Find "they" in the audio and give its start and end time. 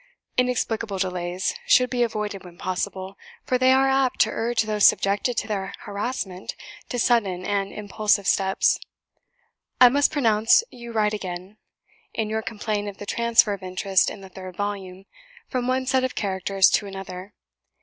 3.59-3.71